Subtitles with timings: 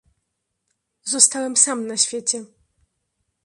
[1.03, 2.45] "Zostałem sam na świecie."